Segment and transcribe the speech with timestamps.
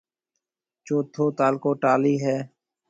[0.85, 2.37] چوٿو تعلقو ٽالِي ھيََََ